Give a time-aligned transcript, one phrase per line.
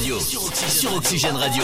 [0.00, 0.18] Radio.
[0.18, 1.62] Sur Oxygène Radio.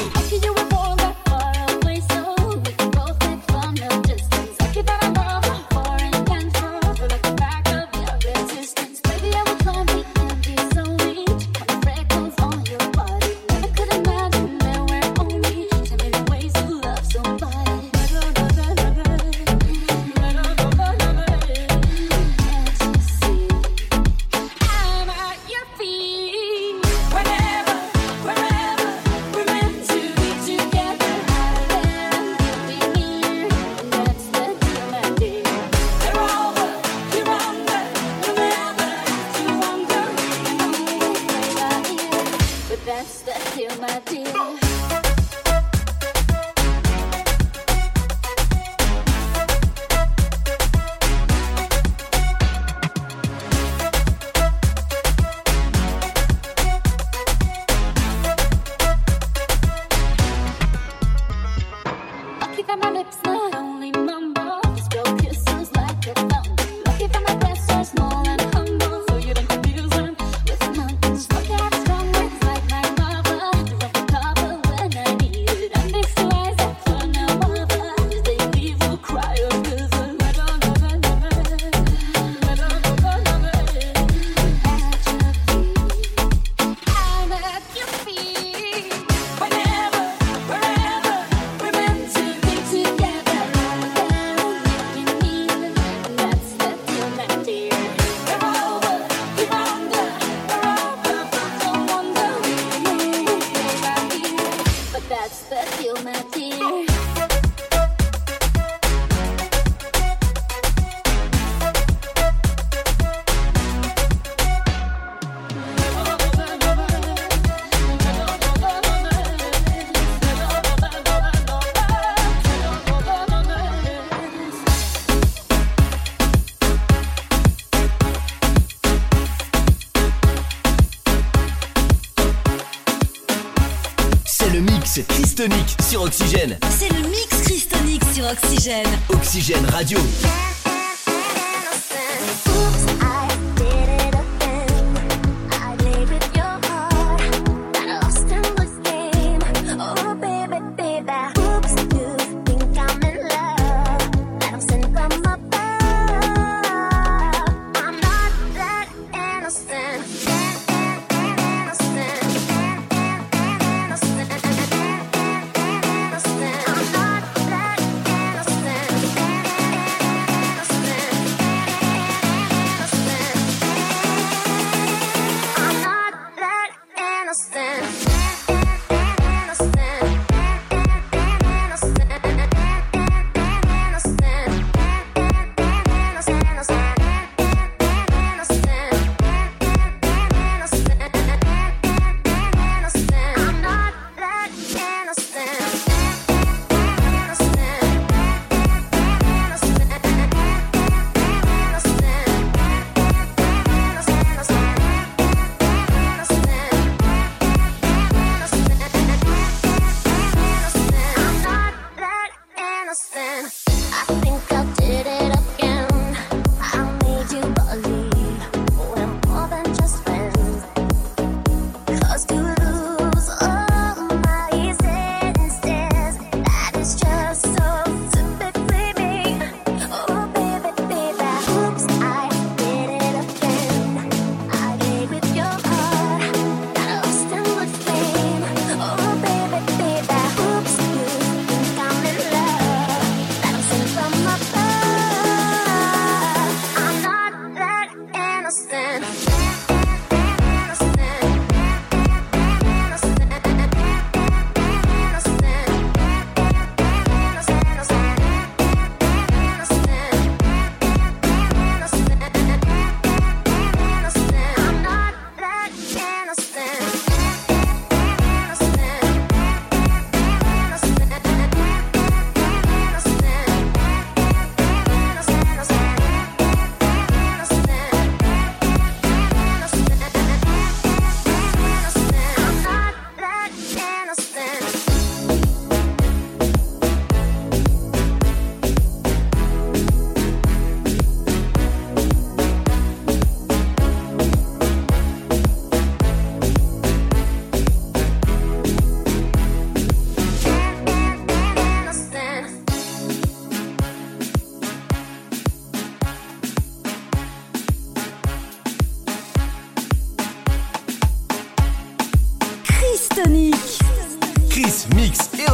[135.96, 136.58] Sur Oxygène.
[136.68, 138.86] C'est le mix Christonique sur Oxygène.
[139.08, 139.98] Oxygène Radio.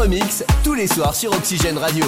[0.03, 2.05] Remix tous les soirs sur Oxygène Radio.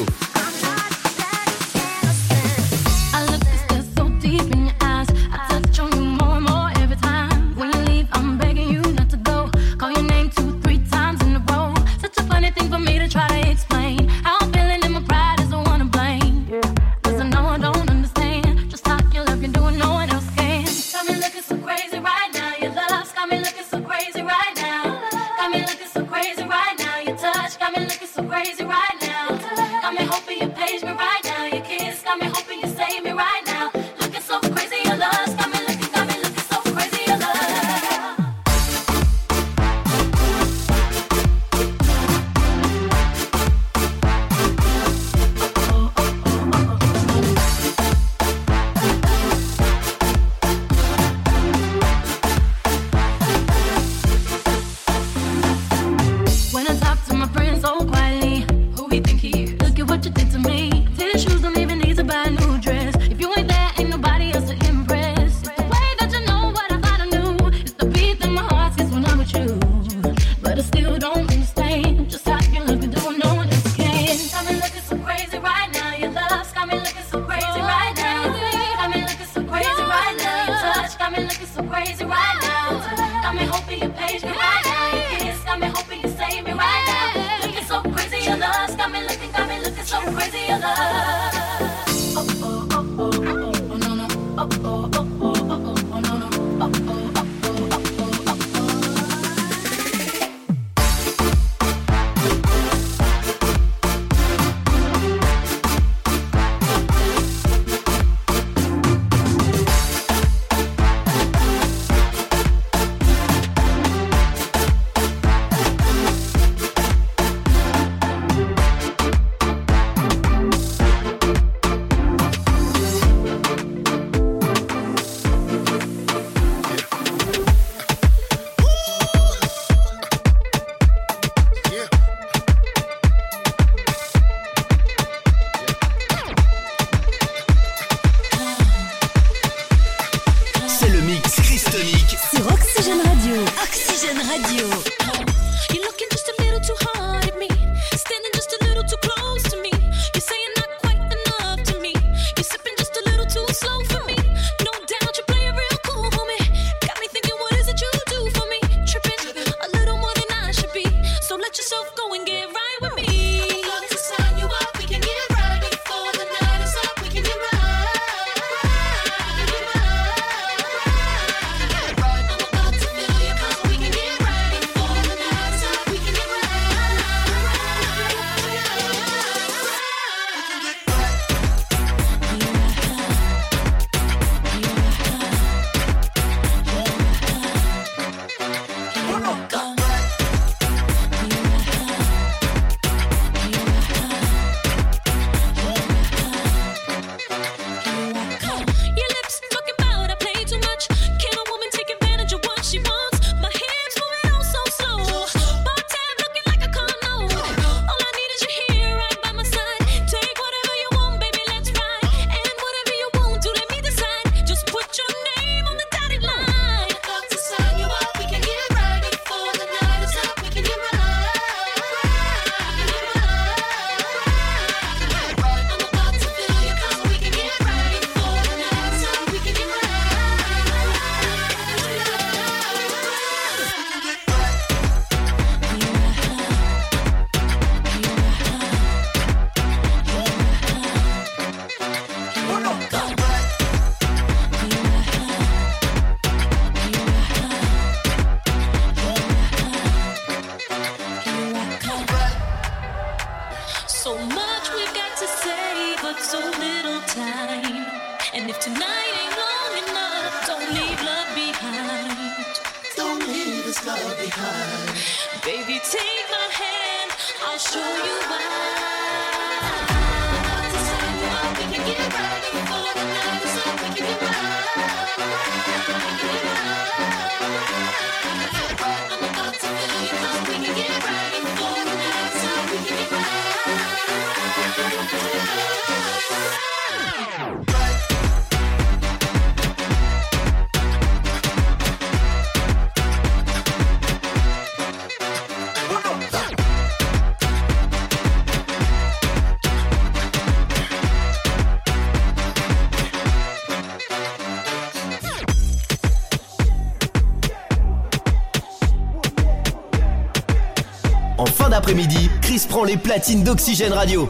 [312.94, 314.28] Les platines d'Oxygène Radio.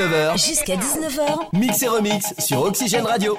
[0.00, 3.36] 19h, Jusqu'à 19h, Mix et Remix sur Oxygène Radio.